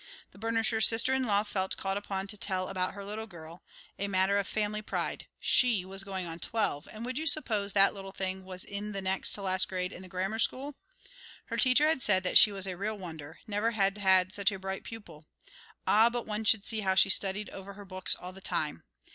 The 0.31 0.39
burnisher's 0.39 0.87
sister 0.87 1.13
in 1.13 1.27
law 1.27 1.43
felt 1.43 1.77
called 1.77 1.95
upon 1.95 2.25
to 2.25 2.35
tell 2.35 2.69
about 2.69 2.95
her 2.95 3.05
little 3.05 3.27
girl, 3.27 3.61
a 3.99 4.07
matter 4.07 4.39
of 4.39 4.47
family 4.47 4.81
pride. 4.81 5.27
She 5.39 5.85
was 5.85 6.03
going 6.03 6.25
on 6.25 6.39
twelve, 6.39 6.87
and 6.91 7.05
would 7.05 7.19
you 7.19 7.27
suppose 7.27 7.73
that 7.73 7.93
little 7.93 8.11
thing 8.11 8.43
was 8.43 8.63
in 8.63 8.93
next 8.93 9.29
to 9.33 9.35
the 9.35 9.41
last 9.43 9.67
grade 9.67 9.91
in 9.93 10.01
the 10.01 10.07
grammar 10.07 10.39
school? 10.39 10.73
Her 11.49 11.57
teacher 11.57 11.85
had 11.85 12.01
said 12.01 12.23
that 12.23 12.39
she 12.39 12.51
was 12.51 12.65
a 12.65 12.75
real 12.77 12.97
wonder; 12.97 13.41
never 13.45 13.69
had 13.73 13.99
had 13.99 14.33
such 14.33 14.51
a 14.51 14.57
bright 14.57 14.83
pupil. 14.83 15.27
Ah, 15.85 16.09
but 16.09 16.25
one 16.25 16.45
should 16.45 16.63
see 16.65 16.79
how 16.79 16.95
she 16.95 17.11
studied 17.11 17.51
over 17.51 17.73
her 17.73 17.85
books 17.85 18.15
all 18.15 18.33
the 18.33 18.41
time. 18.41 18.81